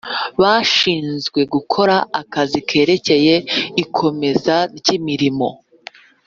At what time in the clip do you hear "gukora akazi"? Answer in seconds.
1.53-2.59